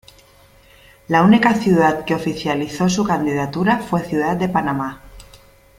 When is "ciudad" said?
1.53-2.05, 4.03-4.35